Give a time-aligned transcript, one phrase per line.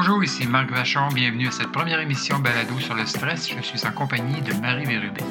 [0.00, 1.08] Bonjour, ici Marc Vachon.
[1.08, 3.50] Bienvenue à cette première émission Balado sur le stress.
[3.50, 5.22] Je suis en compagnie de Marie Vérubé.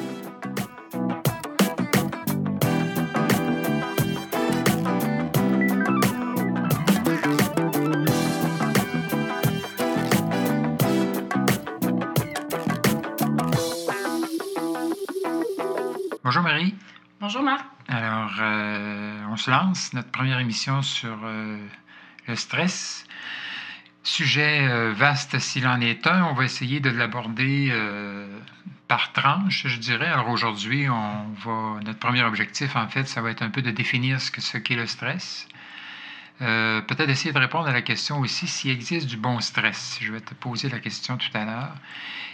[16.22, 16.74] Bonjour Marie.
[17.22, 17.64] Bonjour Marc.
[17.88, 21.56] Alors, euh, on se lance, notre première émission sur euh,
[22.26, 23.07] le stress.
[24.08, 27.70] Sujet euh, vaste s'il en est un, on va essayer de l'aborder
[28.88, 30.06] par tranche, je dirais.
[30.06, 33.70] Alors aujourd'hui, on va, notre premier objectif, en fait, ça va être un peu de
[33.70, 35.46] définir ce, que, ce qu'est le stress.
[36.38, 39.98] peut-être essayer de répondre à la question aussi s'il existe du bon stress.
[40.00, 41.74] Je vais te poser la question tout à l'heure.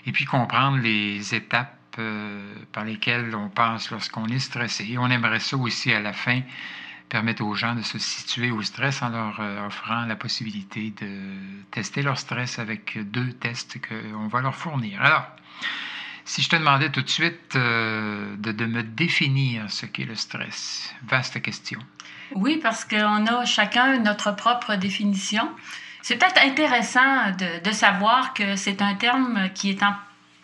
[0.06, 4.96] Et puis comprendre les étapes euh, par lesquels on passe lorsqu'on est stressé.
[4.98, 6.41] on aimerait ça aussi à la fin
[7.09, 11.21] permettre aux gens de se situer au stress en leur euh, offrant la possibilité de
[11.71, 15.01] tester leur stress avec deux tests qu'on va leur fournir.
[15.01, 15.27] Alors,
[16.24, 20.95] si je te demandais tout de suite euh, de, me définir ce qu'est le stress,
[21.07, 21.79] vaste question.
[22.35, 25.49] Oui, parce qu'on a chacun notre propre définition.
[26.02, 29.83] C'est peut-être intéressant de, savoir que c'est un terme qui est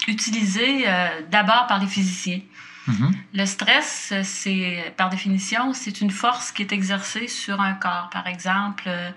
[0.07, 2.41] utilisé euh, d'abord par les physiciens.
[2.89, 3.13] Mm-hmm.
[3.35, 8.27] Le stress, c'est par définition, c'est une force qui est exercée sur un corps, par
[8.27, 9.11] exemple euh,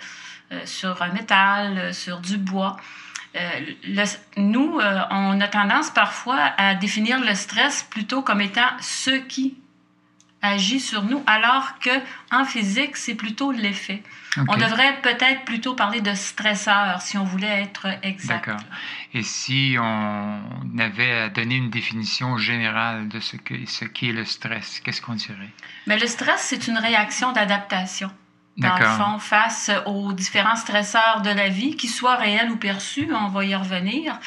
[0.52, 2.78] euh, sur un métal, sur du bois.
[4.38, 9.58] nous, on a tendance parfois à définir le stress plutôt comme étant ce qui
[10.44, 11.90] agit sur nous, alors que
[12.30, 14.04] en physique, c'est plutôt l'effet.
[14.48, 18.48] On devrait peut-être plutôt parler de stresseur si on voulait être exact.
[18.48, 18.66] D'accord.
[19.14, 20.42] Et si on
[20.78, 25.02] avait à donner une définition générale de ce que ce qui est le stress, qu'est-ce
[25.02, 25.50] qu'on dirait?
[25.88, 28.12] Mais le stress, c'est une réaction d'adaptation.
[28.58, 33.10] Dans le fond, face aux différents stresseurs de la vie, qu'ils soient réels ou perçus,
[33.12, 34.20] on va y revenir.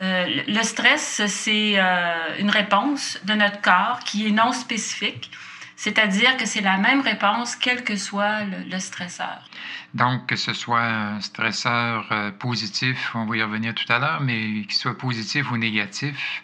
[0.00, 5.30] Euh, le stress, c'est euh, une réponse de notre corps qui est non spécifique
[5.78, 9.48] c'est-à-dire que c'est la même réponse quel que soit le, stresseur.
[9.94, 14.20] Donc, que ce soit un stresseur euh, positif, on va y revenir tout à l'heure,
[14.20, 16.42] mais qu'il soit positif ou négatif,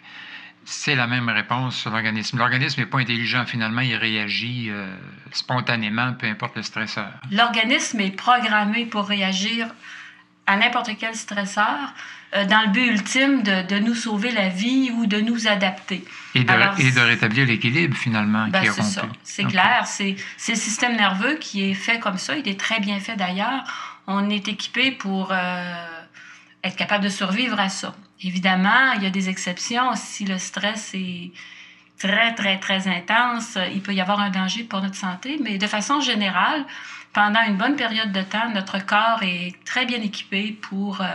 [0.63, 2.37] c'est la même réponse sur l'organisme.
[2.37, 4.95] L'organisme n'est pas intelligent, finalement, il réagit euh,
[5.33, 7.11] spontanément, peu importe le stresseur.
[7.29, 9.67] L'organisme est programmé pour réagir
[10.47, 11.93] à n'importe quel stresseur,
[12.43, 16.03] dans le but ultime de, de, nous sauver la vie ou de nous adapter.
[16.33, 19.07] Et de, et de rétablir l'équilibre, finalement, ben, qui est rompu.
[19.23, 19.83] C'est clair.
[19.85, 22.35] C'est, c'est le système nerveux qui est fait comme ça.
[22.35, 23.63] Il est très bien fait d'ailleurs.
[24.07, 25.73] On est équipé pour euh,
[26.63, 27.95] être capable de survivre à ça.
[28.21, 29.95] Évidemment, il y a des exceptions.
[29.95, 31.31] Si le stress est
[31.97, 35.39] très, très, très intense, il peut y avoir un danger pour notre santé.
[35.43, 36.65] Mais de façon générale,
[37.15, 41.05] pendant une bonne période de temps, notre corps est très bien équipé pour euh,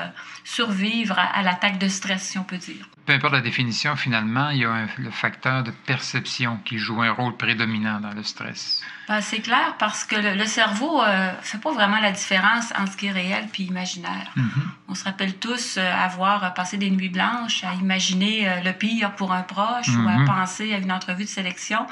[0.44, 2.88] survivre à, l'attaque de stress, si on peut dire.
[3.04, 7.12] Peu importe la définition, finalement, il y a le facteur de perception qui joue un
[7.12, 8.82] rôle prédominant dans le stress.
[9.08, 12.92] Ben, c'est clair parce que le, cerveau ne euh, fait pas vraiment la différence entre
[12.92, 14.30] ce qui est réel puis imaginaire.
[14.38, 14.62] Mm-hmm.
[14.88, 19.32] On se rappelle tous euh, avoir passé des nuits blanches à imaginer le pire pour
[19.32, 20.24] un proche ou à mm-hmm.
[20.24, 21.86] penser à une entrevue de sélection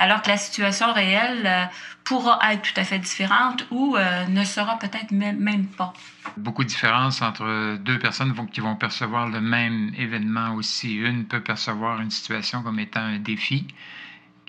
[0.00, 1.64] alors que la situation réelle euh,
[2.04, 5.92] pourra être tout à fait différente ou euh, ne sera peut-être même, pas.
[6.38, 10.96] Beaucoup de différences entre deux personnes qui vont percevoir le même événement aussi.
[10.96, 13.66] Une peut percevoir une situation comme étant un défi,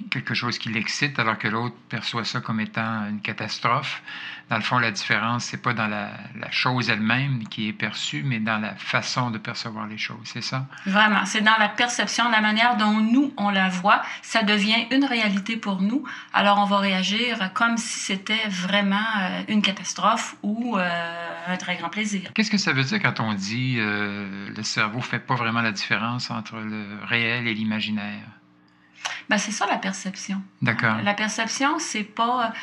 [0.10, 4.02] quelque chose qui l'excite, alors que l'autre perçoit ça comme étant une catastrophe.
[4.50, 6.12] Dans le fond, la différence, c'est pas dans la,
[6.50, 10.66] chose elle-même qui est perçue, mais dans la façon de percevoir les choses, c'est ça?
[10.86, 14.02] Vraiment, c'est dans la perception, la manière dont nous, on la voit.
[14.22, 16.04] Ça devient une réalité pour nous,
[16.34, 21.78] alors on va réagir comme si c'était vraiment euh, une catastrophe ou euh, un très
[21.78, 22.32] grand plaisir.
[22.34, 25.72] Qu'est-ce que ça veut dire quand on dit euh, le cerveau fait pas vraiment la
[25.72, 28.41] différence entre le réel et l'imaginaire?
[29.30, 30.42] Ben, c'est ça la perception.
[30.62, 30.98] D'accord.
[31.04, 32.54] La perception, c'est pas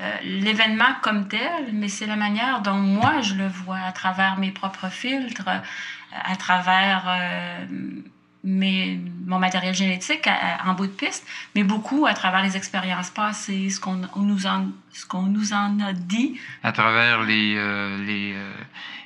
[0.00, 4.38] euh, l'événement comme tel, mais c'est la manière dont moi je le vois à travers
[4.38, 5.48] mes propres filtres,
[6.12, 7.66] à travers euh,
[8.44, 10.28] mes, mon matériel génétique
[10.64, 14.66] en bout de piste, mais beaucoup à travers les expériences passées, ce qu'on nous, en,
[14.92, 16.38] ce qu'on nous en a dit.
[16.62, 17.54] À travers les,
[18.04, 18.34] les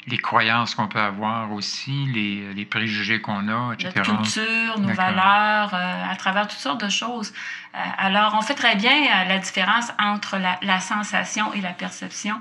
[0.07, 3.93] les croyances qu'on peut avoir aussi, les, les préjugés qu'on a, etc.
[3.97, 7.33] Notre culture, nos valeurs, euh, à travers toutes sortes de choses.
[7.75, 11.73] Euh, alors, on fait très bien euh, la différence entre la, la, sensation et la
[11.73, 12.37] perception.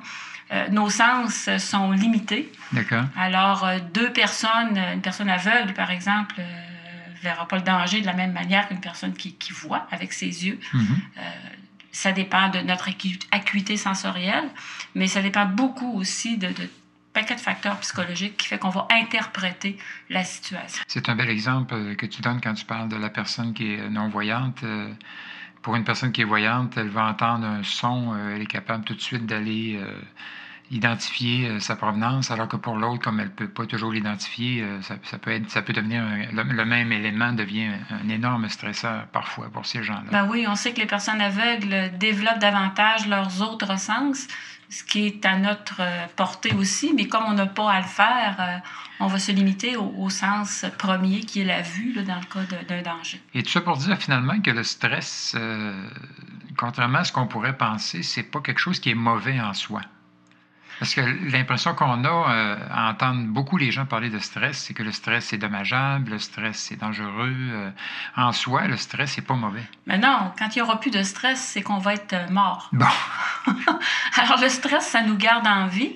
[0.70, 2.52] nos sens sont limités.
[2.72, 3.06] D'accord.
[3.18, 6.36] Alors, deux personnes, une personne aveugle, par exemple,
[7.26, 10.46] verra pas le danger de la même manière qu'une personne qui, qui, voit avec ses
[10.46, 10.60] yeux.
[10.74, 11.22] Mm-hmm.
[11.92, 12.90] ça dépend de notre
[13.32, 14.50] acuité sensorielle,
[14.96, 16.70] mais ça dépend beaucoup aussi de, de
[17.14, 19.78] paquet de facteurs psychologiques qui fait qu'on va interpréter
[20.10, 20.84] la situation.
[20.88, 23.90] C'est un bel exemple que tu donnes quand tu parles de la personne qui est
[23.90, 24.64] non-voyante.
[25.62, 28.94] Pour une personne qui est voyante, elle va entendre un son, elle est capable tout
[28.94, 29.80] de suite d'aller
[30.72, 34.64] identifier euh, sa provenance, alors que pour l'autre, comme elle ne peut pas toujours l'identifier,
[34.64, 39.50] euh, ça, peut être, ça peut devenir le, même élément devient un énorme stresseur parfois
[39.50, 40.10] pour ces gens-là.
[40.12, 44.28] Ben oui, on sait que les personnes aveugles développent davantage leurs autres sens,
[44.70, 47.88] ce qui est à notre euh, portée aussi, mais comme on n'a pas à le
[47.88, 48.62] faire,
[49.00, 52.82] on va se limiter au, sens premier qui est la vue dans le cas d'un
[52.82, 53.22] danger.
[53.36, 55.36] Et tout ça pour dire finalement que le stress,
[56.58, 59.82] contrairement à ce qu'on pourrait penser, c'est pas quelque chose qui est mauvais en soi.
[60.80, 61.02] Parce que
[61.32, 64.92] l'impression qu'on a euh, à entendre beaucoup les gens parler de stress, c'est que le
[64.92, 67.34] stress c'est dommageable, le stress c'est dangereux.
[67.34, 67.70] Euh,
[68.18, 69.64] en soi, le stress c'est pas mauvais.
[69.86, 72.70] Mais non, quand il n'y aura plus de stress, c'est qu'on va être euh, mort.
[72.74, 72.86] Bon.
[74.18, 75.96] Alors le stress, ça nous garde en vie.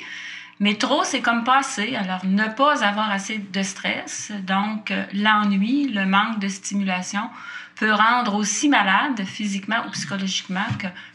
[0.62, 1.96] Mais trop, c'est comme pas assez.
[1.96, 7.30] Alors, ne pas avoir assez de stress, donc l'ennui, le manque de stimulation,
[7.80, 10.68] peut rendre aussi malade physiquement ou psychologiquement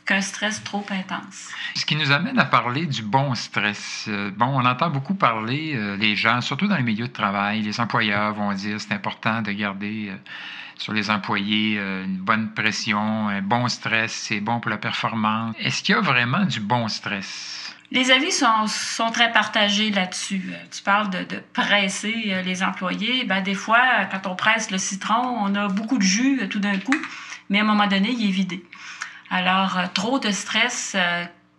[0.07, 1.51] qu'un stress trop intense.
[1.75, 4.07] Ce qui nous amène à parler du bon stress.
[4.09, 7.61] Euh, bon, on entend beaucoup parler, euh, les gens, surtout dans les milieux de travail,
[7.61, 10.17] les employeurs vont dire c'est important de garder euh,
[10.77, 15.55] sur les employés une bonne pression, un bon stress, c'est bon pour la performance.
[15.61, 17.64] Est-ce qu'il y a vraiment du bon stress?
[17.95, 20.43] Les avis sont, très partagés là-dessus.
[20.53, 23.23] Euh, tu parles de, presser euh, les employés.
[23.23, 26.59] Ben, des fois, quand on presse le citron, on a beaucoup de jus euh, tout
[26.59, 27.01] d'un coup,
[27.49, 28.65] mais à un moment donné, il est vidé.
[29.31, 30.97] Alors, trop de stress,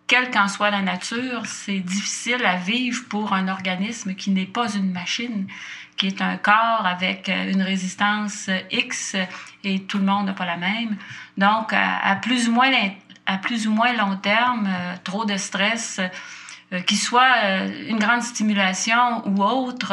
[0.06, 4.72] quelle qu'en soit la nature, c'est difficile à vivre pour un organisme qui n'est pas
[4.74, 5.46] une machine,
[5.96, 9.16] qui est un corps avec une résistance X
[9.64, 10.96] et tout le monde n'a pas la même.
[11.36, 12.70] Donc, à, plus ou moins
[13.26, 16.00] à plus ou moins long terme, euh, trop de stress,
[16.72, 19.92] euh, qu'il soit euh, une grande stimulation ou autre,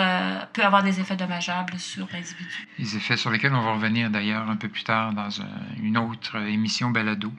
[0.54, 2.68] peut avoir des effets dommageables sur l'individu.
[2.80, 5.30] Les effets sur lesquels on va revenir d'ailleurs un peu plus tard dans
[5.82, 7.32] une autre émission balado.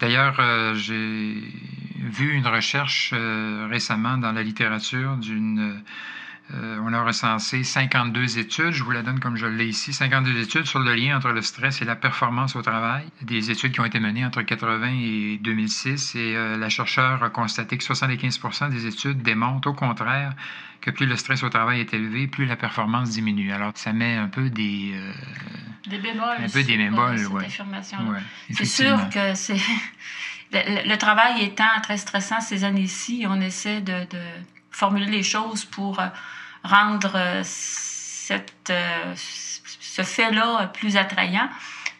[0.00, 0.40] D'ailleurs,
[0.74, 1.34] j'ai
[1.96, 3.12] vu une recherche
[3.68, 5.82] récemment dans la littérature d'une
[6.54, 10.40] euh, on a recensé 52 études, je vous la donne comme je l'ai ici, 52
[10.40, 13.04] études sur le lien entre le stress et la performance au travail.
[13.20, 17.28] Des études qui ont été menées entre 80 et 2006 et euh, la chercheur a
[17.28, 20.32] constaté que 75% des études démontrent au contraire
[20.80, 23.52] que plus le stress au travail est élevé, plus la performance diminue.
[23.52, 24.92] Alors ça met un peu des...
[24.94, 25.12] Euh,
[25.90, 26.36] des bémols.
[26.38, 27.44] Un peu des bémols, oui.
[28.52, 29.60] c'est sûr que c'est...
[30.50, 34.22] Le, travail étant très stressant ces années-ci, on essaie de, de
[34.70, 36.00] formuler les choses pour
[36.64, 37.42] rendre euh,
[38.70, 41.48] euh, ce fait-là plus attrayant.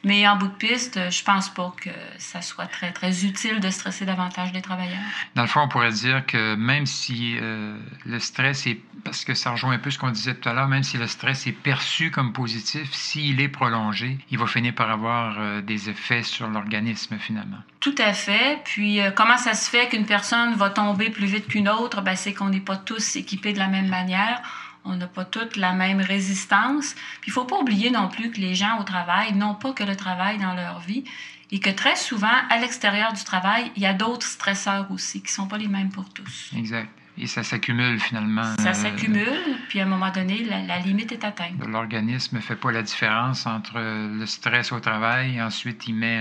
[0.05, 3.69] Mais en bout de piste, je pense pas que ça soit très, très utile de
[3.69, 4.99] stresser davantage les travailleurs.
[5.35, 9.35] Dans le fond, on pourrait dire que même si euh, le stress est, parce que
[9.35, 11.53] ça rejoint un peu ce qu'on disait tout à l'heure, même si le stress est
[11.53, 17.19] perçu comme positif, s'il est prolongé, il va finir par avoir des effets sur l'organisme
[17.19, 17.59] finalement.
[17.81, 18.61] Tout à fait.
[18.65, 22.03] Puis comment ça se fait qu'une personne va tomber plus vite qu'une autre?
[22.03, 24.43] Ben, c'est qu'on n'est pas tous équipés de la même manière
[24.85, 26.95] on n'a pas toutes la même résistance.
[27.21, 29.73] Puis il ne faut pas oublier non plus que les gens au travail n'ont pas
[29.73, 31.05] que le travail dans leur vie
[31.51, 35.29] et que très souvent, à l'extérieur du travail, il y a d'autres stresseurs aussi qui
[35.29, 36.51] ne sont pas les mêmes pour tous.
[36.57, 36.91] Exact.
[37.21, 38.55] Et ça s'accumule finalement.
[38.59, 41.67] Ça euh, s'accumule, puis à un moment donné, la, limite est atteinte.
[41.67, 46.21] L'organisme ne fait pas la différence entre le stress au travail, ensuite il met,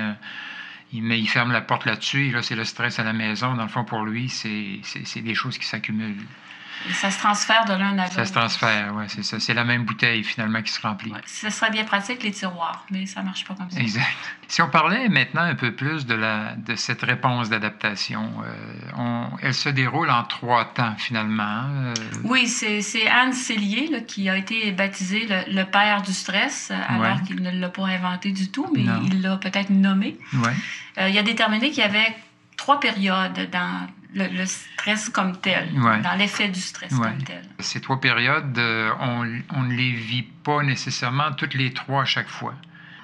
[0.93, 3.53] il, met, il ferme la porte là-dessus, et là c'est le stress à la maison.
[3.53, 6.25] Dans le fond, pour lui, c'est des choses qui s'accumulent
[6.93, 8.13] ça se transfère de l'un à l'autre.
[8.13, 9.39] Ça se transfère, oui, c'est ça.
[9.39, 11.12] C'est la même bouteille finalement qui se remplit.
[11.12, 13.79] Ouais, ce serait bien pratique les tiroirs, mais ça ne marche pas comme ça.
[13.79, 14.05] Exact.
[14.48, 19.53] Si on parlait maintenant un peu plus de, la, de cette réponse d'adaptation, euh, elle
[19.53, 21.43] se déroule en trois temps finalement.
[21.43, 21.93] Hein, euh.
[22.24, 27.51] Oui, c'est Anne Cellier qui a été baptisé le, père du stress, alors qu'il ne
[27.51, 30.17] l'a pas inventé du tout, mais il l'a peut-être nommé.
[30.34, 30.53] Ouais.
[30.98, 32.15] Euh, il a déterminé qu'il y avait
[32.55, 37.41] trois périodes dans le, stress comme tel, dans l'effet du stress comme tel.
[37.59, 42.05] Ces trois périodes, euh, on, on, ne les vit pas nécessairement toutes les trois à
[42.05, 42.55] chaque fois.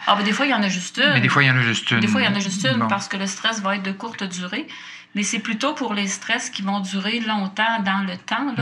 [0.07, 1.13] Ah, ben, des fois, il y en a juste une.
[1.13, 2.00] Mais des fois, il y en a juste une.
[2.00, 3.91] Des fois, il y en a juste une parce que le stress va être de
[3.91, 4.67] courte durée.
[5.15, 8.55] Mais c'est plutôt pour les stress qui vont durer longtemps dans le temps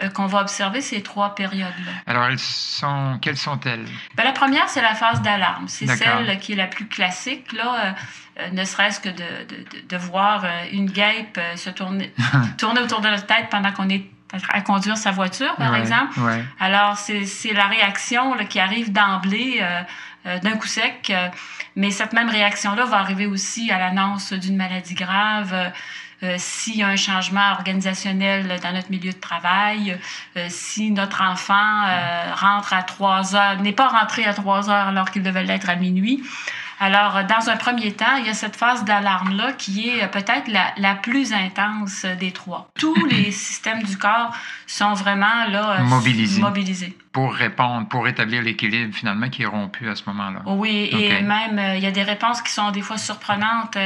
[0.00, 1.92] euh, qu'on va observer ces trois périodes-là.
[2.06, 3.18] Alors, elles sont...
[3.20, 3.84] quelles sont-elles?
[4.14, 5.66] Ben, la première, c'est la phase d'alarme.
[5.66, 7.52] C'est celle qui est la plus classique.
[7.52, 7.96] Là,
[8.38, 12.12] euh, ne serait-ce que de, de, de, voir euh, une guêpe se tourner,
[12.58, 14.08] tourner autour de notre tête pendant qu'on est
[14.50, 16.18] à conduire sa voiture, par exemple.
[16.60, 19.82] Alors, c'est la réaction là, qui arrive d'emblée euh,
[20.24, 21.10] d'un coup sec.
[21.10, 21.28] Euh,
[21.76, 25.72] mais cette même réaction-là va arriver aussi à l'annonce d'une maladie grave,
[26.24, 29.96] euh, s'il y a un changement organisationnel dans notre milieu de travail,
[30.36, 34.88] euh, si notre enfant euh, rentre à 3 heures, n'est pas rentré à 3 heures
[34.88, 36.24] alors qu'il devait l'être à minuit.
[36.80, 40.72] Alors, dans un premier temps, il y a cette phase d'alarme-là qui est peut-être la,
[40.76, 42.70] la, plus intense des trois.
[42.78, 44.32] Tous les systèmes du corps
[44.66, 46.40] sont vraiment là mobilisés.
[46.40, 46.96] mobilisés.
[47.10, 50.42] Pour répondre, pour rétablir l'équilibre finalement qui est rompu à ce moment-là.
[50.46, 51.18] Oui, okay.
[51.18, 53.76] et même il y a des réponses qui sont des fois surprenantes.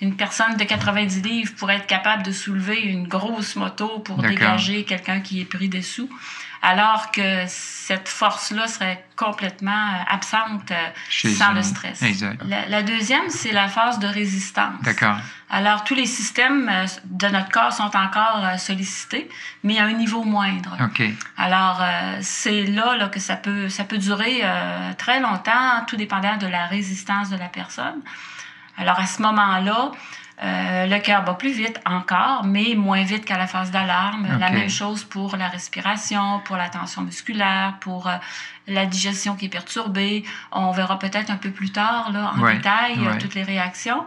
[0.00, 4.84] une personne de 90 livres pourrait être capable de soulever une grosse moto pour dégager
[4.84, 6.08] quelqu'un qui est pris dessous
[6.62, 10.72] alors que cette force-là serait complètement absente
[11.08, 12.02] Chez sans le stress.
[12.02, 12.40] Exact.
[12.46, 14.80] La, la, deuxième, c'est la phase de résistance.
[14.82, 15.16] D'accord.
[15.50, 16.70] Alors, tous les systèmes
[17.04, 19.28] de notre corps sont encore sollicités,
[19.64, 20.76] mais à un niveau moindre.
[20.80, 21.02] OK.
[21.36, 21.82] Alors,
[22.20, 26.46] c'est là, là, que ça peut, ça peut durer euh, très longtemps, tout dépendant de
[26.46, 28.00] la résistance de la personne.
[28.76, 29.90] Alors, à ce moment-là,
[30.40, 34.24] euh, le cœur bat plus vite encore, mais moins vite qu'à la phase d'alarme.
[34.24, 34.38] Okay.
[34.38, 38.16] La même chose pour la respiration, pour la tension musculaire, pour euh,
[38.68, 40.24] la digestion qui est perturbée.
[40.52, 43.18] On verra peut-être un peu plus tard là, en ouais, détail ouais.
[43.18, 44.04] toutes les réactions.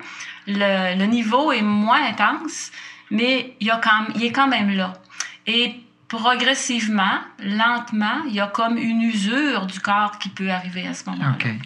[0.47, 2.71] Le, le, niveau est moins intense,
[3.09, 4.93] mais il, y a quand, il est quand même là.
[5.47, 5.75] Et
[6.07, 11.09] progressivement, lentement, il y a comme une usure du corps qui peut arriver à ce
[11.09, 11.31] moment-là.
[11.35, 11.57] Okay.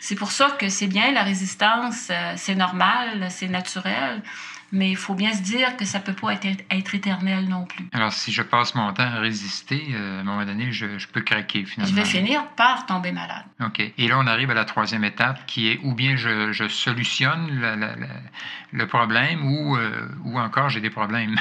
[0.00, 4.22] C'est pour ça que c'est bien, la résistance, euh, c'est normal, c'est naturel,
[4.72, 7.64] mais il faut bien se dire que ça ne peut pas être, être, éternel non
[7.64, 7.86] plus.
[7.92, 11.06] Alors, si je passe mon temps à résister, euh, à un moment donné, je, je,
[11.08, 11.94] peux craquer finalement.
[11.94, 13.44] Je vais finir par tomber malade.
[13.60, 13.80] OK.
[13.80, 17.60] Et là, on arrive à la troisième étape qui est ou bien je, je solutionne
[17.60, 18.06] la, la, la,
[18.72, 21.36] le problème ou, euh, ou encore j'ai des problèmes.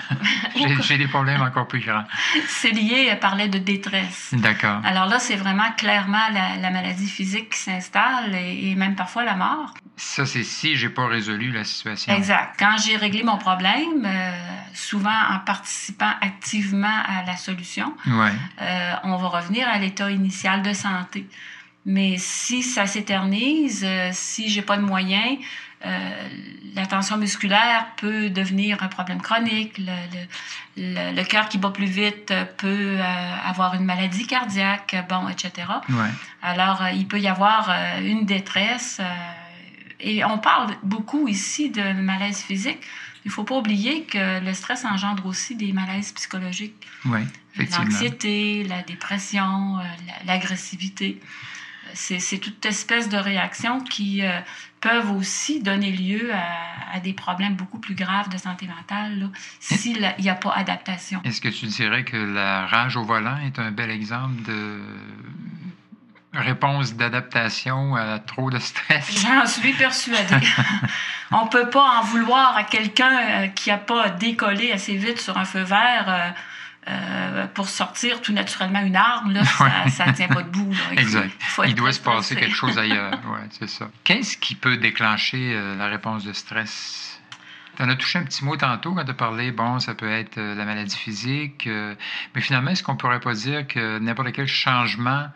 [0.81, 2.05] j'ai des problèmes encore plus grands.
[2.47, 4.33] C'est lié, elle parlait de détresse.
[4.33, 4.81] D'accord.
[4.85, 9.23] Alors là, c'est vraiment clairement la, la, maladie physique qui s'installe et, et, même parfois
[9.23, 9.73] la mort.
[9.99, 12.13] Ça, c'est si j'ai pas résolu la situation.
[12.13, 12.53] Exact.
[12.59, 14.31] Quand j'ai réglé mon problème, euh,
[14.75, 18.31] souvent en participant activement à la solution, ouais.
[18.61, 21.27] euh, on va revenir à l'état initial de santé.
[21.87, 25.39] Mais si ça s'éternise, euh, si j'ai pas de moyens,
[25.83, 26.29] euh,
[26.75, 29.79] la tension musculaire peut devenir un problème chronique.
[29.79, 29.85] Le,
[30.75, 32.99] le, le, le cœur qui bat plus vite peut
[33.45, 35.51] avoir une maladie cardiaque, bon, etc.
[35.89, 36.09] Ouais.
[36.43, 39.01] Alors, il peut y avoir une détresse.
[39.99, 42.79] Et on parle beaucoup ici de malaise physique.
[43.25, 46.87] Il ne faut pas oublier que le stress engendre aussi des malaises psychologiques.
[47.05, 47.19] Oui,
[47.53, 47.83] effectivement.
[47.83, 49.77] L'anxiété, la dépression,
[50.25, 51.19] l'agressivité.
[51.93, 54.39] C'est toute espèce de réactions qui euh,
[54.81, 60.13] peuvent aussi donner lieu à, à, des problèmes beaucoup plus graves de santé mentale s'il
[60.19, 61.21] n'y a pas adaptation.
[61.23, 64.79] Est-ce que tu dirais que la rage au volant est un bel exemple de
[66.33, 69.21] réponse d'adaptation à trop de stress?
[69.27, 70.47] J'en suis persuadée.
[71.31, 75.19] On ne peut pas en vouloir à quelqu'un euh, qui n'a pas décollé assez vite
[75.19, 76.05] sur un feu vert.
[76.07, 76.29] Euh,
[76.89, 79.43] euh, pour sortir tout naturellement une arme, là,
[79.89, 80.71] ça ne tient pas debout.
[80.71, 81.01] Là.
[81.01, 81.33] exact.
[81.63, 83.11] Il, Il doit se passer quelque chose ailleurs.
[83.25, 83.89] ouais, c'est ça.
[84.05, 87.19] Qu'est-ce qui peut déclencher euh, la réponse de stress?
[87.75, 90.09] Tu en as touché un petit mot tantôt quand tu as parlé, bon, ça peut
[90.09, 91.67] être euh, la maladie physique,
[92.33, 95.27] mais finalement, est-ce qu'on pourrait pas dire que n'importe quel changement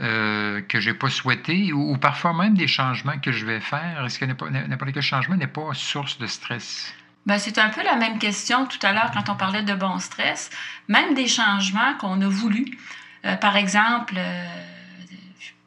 [0.00, 4.04] euh, que j'ai pas souhaité, ou, ou, parfois même des changements que je vais faire,
[4.04, 6.94] est-ce que n'importe quel changement n'est pas source de stress?
[7.26, 9.98] Ben, c'est un peu la même question tout à l'heure quand on parlait de bon
[9.98, 10.50] stress.
[10.88, 12.78] Même des changements qu'on a voulu.
[13.24, 14.44] Euh, par exemple, euh,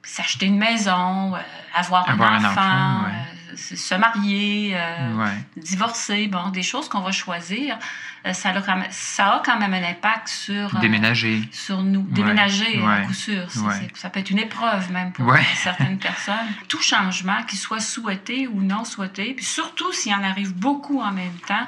[0.04, 1.34] s'acheter une maison,
[1.74, 3.15] avoir, avoir, un enfant, un enfant ouais.
[3.56, 5.62] Se marier, ouais.
[5.62, 7.78] divorcer, bon, des choses qu'on va choisir.
[8.34, 11.42] Ça a, quand même, ça a quand même un impact sur, Déménager.
[11.52, 12.02] sur nous.
[12.10, 12.94] Déménager, ouais.
[12.94, 13.46] à coup sûr.
[13.94, 16.48] Ça peut être une épreuve même pour certaines personnes.
[16.68, 21.12] Tout changement, qu'il soit souhaité ou non souhaité, puis surtout s'il en arrive beaucoup en
[21.12, 21.66] même temps,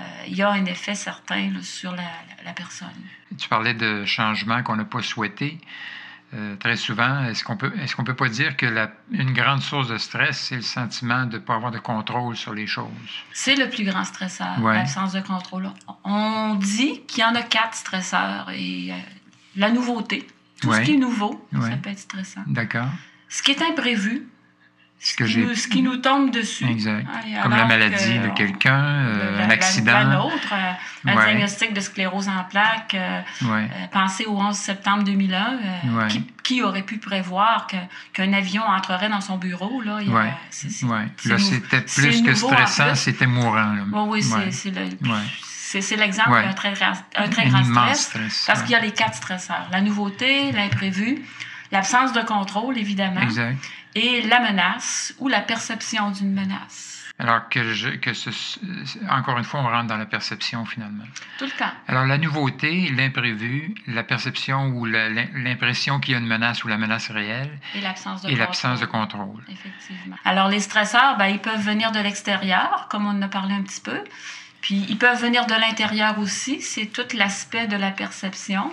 [0.00, 2.88] euh, il y a un effet certain là, sur la, la, la, personne.
[3.38, 5.58] Tu parlais de changements qu'on n'a pas souhaités.
[6.32, 9.62] Euh, très souvent, est-ce qu'on peut, est-ce qu'on peut pas dire que la, une grande
[9.62, 12.86] source de stress, c'est le sentiment de ne pas avoir de contrôle sur les choses?
[13.32, 14.74] C'est le plus grand stresseur, ouais.
[14.74, 15.68] l'absence de contrôle.
[16.04, 18.96] On dit qu'il y en a quatre stresseurs et euh,
[19.56, 20.24] la nouveauté,
[20.60, 20.76] tout ouais.
[20.76, 21.68] ce qui est nouveau, ouais.
[21.68, 22.42] ça peut être stressant.
[22.46, 22.88] D'accord.
[23.28, 24.28] Ce qui est imprévu,
[25.02, 26.66] ce, que qui nous, ce qui nous tombe dessus.
[26.66, 27.06] Exact.
[27.42, 29.92] Comme la maladie de quelqu'un, euh, un accident.
[29.92, 31.24] La, la nôtre, euh, un ouais.
[31.24, 32.94] diagnostic de sclérose en plaques.
[32.94, 33.70] Euh, ouais.
[33.92, 35.58] pensez au 11 septembre 2001.
[35.96, 36.08] Ouais.
[36.08, 39.80] Qui, qui, aurait pu prévoir qu'un qu avion entrerait dans son bureau?
[39.80, 40.00] Là,
[41.38, 43.72] c'était plus que stressant, c'était mourant.
[43.72, 43.84] Là.
[43.86, 44.86] Bon, oui, c'est le...
[45.80, 46.74] C'est l'exemple d'un très,
[47.16, 49.68] un très grand stress, stress parce qu'il y a les quatre stresseurs.
[49.70, 51.22] La nouveauté, l'imprévu,
[51.70, 53.20] l'absence de contrôle, évidemment.
[53.20, 53.56] Exact
[53.94, 57.00] et la menace ou la perception d'une menace.
[57.18, 58.30] Alors que, je, que ce,
[59.10, 61.04] encore une fois, on rentre dans la perception finalement.
[61.38, 61.70] Tout le temps.
[61.86, 66.78] Alors la nouveauté, l'imprévu, la perception ou l'impression qu'il y a une menace ou la
[66.78, 67.58] menace réelle.
[67.74, 69.44] Et l'absence de, et l'absence de contrôle.
[69.48, 70.16] Effectivement.
[70.24, 73.62] Alors les stresseurs, ben, ils peuvent venir de l'extérieur, comme on en a parlé un
[73.62, 74.02] petit peu.
[74.62, 76.62] Puis ils peuvent venir de l'intérieur aussi.
[76.62, 78.72] C'est tout l'aspect de la perception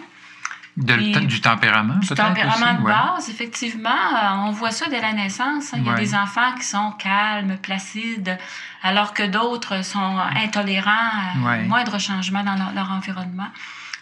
[0.77, 3.89] du tempérament, Du tempérament de base, effectivement.
[3.89, 5.73] Euh, on voit ça dès la naissance.
[5.73, 5.79] Hein.
[5.79, 8.37] Il y a des enfants qui sont calmes, placides,
[8.83, 13.47] alors que d'autres sont intolérants à moindre changement dans leur, environnement.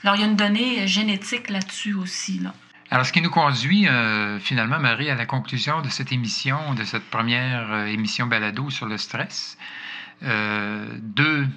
[0.03, 2.39] Alors, il y a une donnée génétique là-dessus aussi.
[2.39, 2.53] Là.
[2.91, 6.83] Alors, ce qui nous conduit euh, finalement, Marie, à la conclusion de cette émission, de
[6.83, 9.57] cette première euh, émission balado sur le stress.
[10.21, 11.47] deux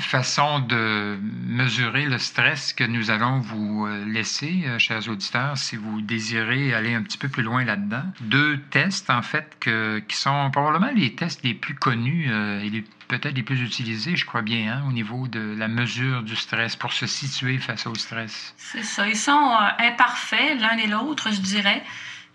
[0.00, 5.76] façon de mesurer le stress que nous allons vous euh, laisser, euh, chers auditeurs, si
[5.76, 8.04] vous désirez aller un petit peu plus loin là-dedans.
[8.20, 13.34] Deux tests, en fait, qui sont probablement les tests les plus connus euh, et peut-être
[13.34, 16.92] les plus utilisés, je crois bien, hein, au niveau de la mesure du stress, pour
[16.92, 18.54] se situer face au stress.
[18.56, 19.06] C'est ça.
[19.06, 21.82] Ils sont imparfaits, l'un et l'autre, je dirais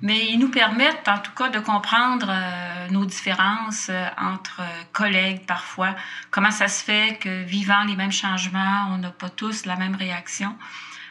[0.01, 4.61] mais ils nous permettent en tout cas de comprendre euh, nos différences euh, entre
[4.93, 5.95] collègues parfois,
[6.29, 9.95] comment ça se fait que vivant les mêmes changements, on n'a pas tous la même
[9.95, 10.55] réaction?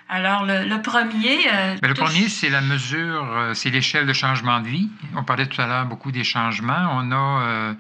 [0.09, 1.49] Alors, le, premier...
[1.53, 4.89] Euh, ben, le premier, c'est la mesure, c'est l'échelle de changement de vie.
[5.17, 6.91] On parlait tout à l'heure beaucoup des changements.
[6.93, 7.75] On a,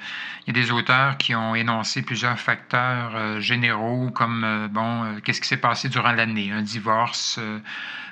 [0.45, 5.47] il y a des auteurs qui ont énoncé plusieurs facteurs généraux comme, bon, qu'est-ce qui
[5.47, 7.39] s'est passé durant l'année, un divorce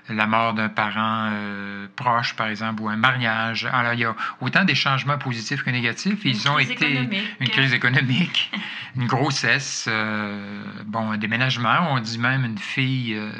[0.08, 3.66] la mort d'un parent euh, proche, par exemple, ou un mariage.
[3.72, 6.24] Alors, il y a autant des changements positifs que négatifs.
[6.24, 7.08] Ils ont été
[7.40, 8.52] une crise économique,
[8.96, 11.92] une grossesse, euh, bon, un déménagement.
[11.92, 13.30] On dit même une fille euh,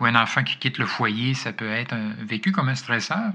[0.00, 3.30] ou un enfant qui quitte le foyer, ça peut être vécu comme un stresseur.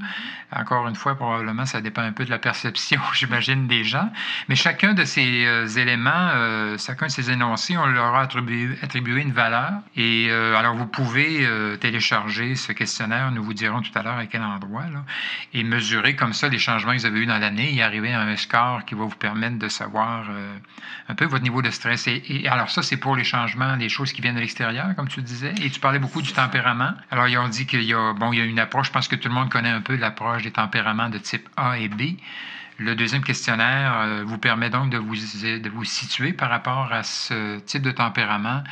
[0.52, 4.12] Encore une fois, probablement, ça dépend un peu de la perception, j'imagine, des gens.
[4.50, 9.32] Mais chacun de ces éléments, chacun de ces énoncés, on leur a attribué, attribué une
[9.32, 9.72] valeur.
[9.96, 11.48] Et alors, vous pouvez
[11.80, 14.84] télécharger ce questionnaire, nous vous dirons tout à l'heure à quel endroit,
[15.54, 18.22] et mesurer comme ça les changements que vous avez eus dans l'année et arriver à
[18.22, 20.58] un score qui va vous permettre de savoir euh,
[21.08, 22.08] un peu votre niveau de stress.
[22.08, 25.22] Et, alors ça, c'est pour les changements, les choses qui viennent de l'extérieur, comme tu
[25.22, 25.54] disais.
[25.62, 26.94] Et tu parlais beaucoup du tempérament.
[27.12, 29.08] Alors, ils ont dit qu'il y a, bon, il y a une approche, je pense
[29.08, 32.18] que tout le monde connaît un peu l'approche des tempéraments de type A et B.
[32.80, 37.02] Le deuxième questionnaire euh, vous permet donc de vous, de vous situer par rapport à
[37.02, 38.64] ce type de tempérament.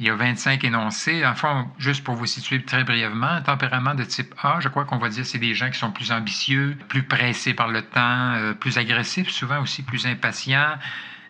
[0.00, 1.24] Il y a 25 énoncés.
[1.24, 4.98] Enfin, juste pour vous situer très brièvement, un tempérament de type A, je crois qu'on
[4.98, 8.52] va dire c'est des gens qui sont plus ambitieux, plus pressés par le temps, euh,
[8.52, 10.76] plus agressifs, souvent aussi plus impatients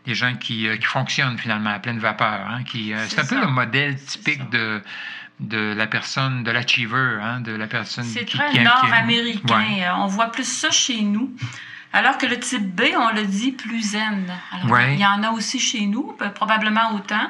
[0.07, 2.49] des gens qui, euh, qui, fonctionnent finalement à pleine vapeur.
[2.49, 4.83] Hein, qui, c'est, un peu le modèle typique de,
[5.38, 9.95] de la personne, de l'achiever, hein, de la personne c'est très nord-américain.
[9.99, 11.31] On voit plus ça chez nous.
[11.92, 14.26] Alors que le type B, on le dit plus zen.
[14.64, 17.28] Il y en a aussi chez nous, probablement autant.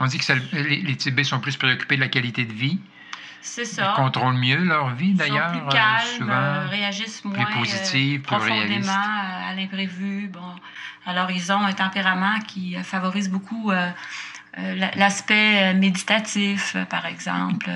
[0.00, 2.78] On dit que les, types B sont plus préoccupés de la qualité de vie.
[3.40, 3.92] C'est ça.
[3.92, 5.50] Ils contrôlent mieux leur vie, d'ailleurs.
[5.52, 10.28] Ils sont plus calmes, souvent, euh, réagissent moins plus positifs, plus profondément à l'imprévu.
[10.28, 10.40] Bon.
[11.06, 13.90] Alors, ils ont un tempérament qui favorise beaucoup euh,
[14.58, 17.68] euh, l'aspect méditatif, par exemple.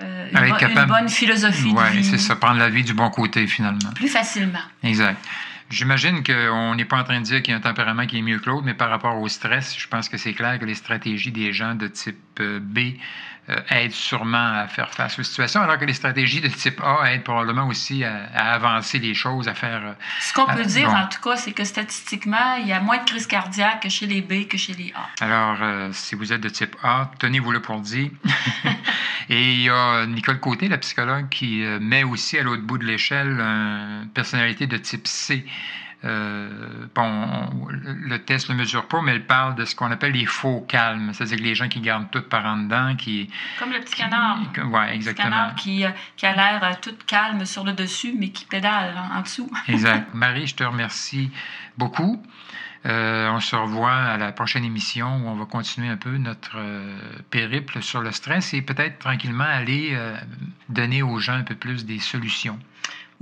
[0.00, 2.04] une, bonne philosophie vie.
[2.04, 3.90] c'est ça, prendre la vie du bon côté, finalement.
[3.94, 4.62] Plus facilement.
[4.84, 5.18] Exact.
[5.72, 8.22] J'imagine qu'on n'est pas en train de dire qu'il y a un tempérament qui est
[8.22, 10.74] mieux que l'autre, mais par rapport au stress, je pense que c'est clair que les
[10.74, 12.98] stratégies des gens de type euh, B
[13.70, 17.24] aident sûrement à faire face aux situations, alors que les stratégies de type A aident
[17.24, 19.82] probablement aussi à, avancer les choses, à faire...
[19.84, 22.98] Euh, Ce qu'on peut dire, en tout cas, c'est que statistiquement, il y a moins
[22.98, 25.24] de crises cardiaques chez les B que chez les A.
[25.24, 25.58] Alors,
[25.92, 28.10] si vous êtes de type A, tenez-vous-le pour dire.
[29.28, 32.78] Et il y a Nicole Côté, la psychologue, qui euh, met aussi à l'autre bout
[32.78, 35.44] de l'échelle une personnalité de type C.
[36.04, 40.12] Euh, bon, le test ne le mesure pas, mais elle parle de ce qu'on appelle
[40.12, 43.30] les faux calmes, c'est-à-dire les gens qui gardent tout par en dedans, qui...
[43.58, 44.38] Comme le petit canard.
[44.56, 45.28] Oui, exactement.
[45.28, 48.94] Le canard qui, euh, qui a l'air tout calme sur le dessus, mais qui pédale
[49.14, 49.50] en dessous.
[49.68, 50.12] exact.
[50.12, 51.30] Marie, je te remercie
[51.78, 52.20] beaucoup.
[52.84, 56.56] Euh, on se revoit à la prochaine émission où on va continuer un peu notre
[56.56, 56.98] euh,
[57.30, 60.16] périple sur le stress et peut-être tranquillement aller euh,
[60.68, 62.58] donner aux gens un peu plus des solutions.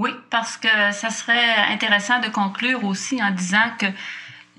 [0.00, 3.86] Oui, parce que ça serait intéressant de conclure aussi en disant que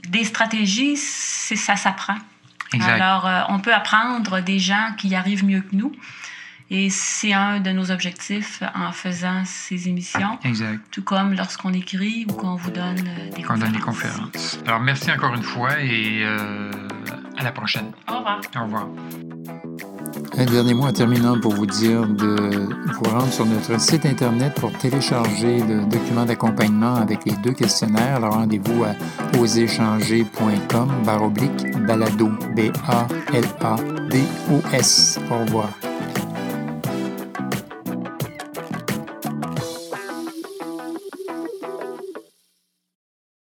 [0.07, 2.15] des stratégies, c'est ça s'apprend.
[2.79, 5.91] Alors, on peut apprendre des gens qui y arrivent mieux que nous.
[6.73, 10.39] Et c'est un de nos objectifs en faisant ces émissions.
[10.45, 10.79] Exact.
[10.89, 13.59] Tout comme lorsqu'on écrit ou qu'on vous donne euh, des conférences.
[13.59, 14.59] donne des conférences.
[14.65, 16.71] Alors, merci encore une fois et euh,
[17.37, 17.91] à la prochaine.
[18.07, 18.39] Au revoir.
[18.55, 18.87] Au revoir.
[20.37, 24.53] Un dernier mot en terminant pour vous dire de vous rendre sur notre site internet
[24.55, 28.15] pour télécharger le document d'accompagnement avec les deux questionnaires.
[28.15, 28.95] Alors rendez-vous à
[29.39, 33.19] oséchanger.com baroblique balado B-A-L-A-D-O-S.
[35.29, 35.69] Au revoir.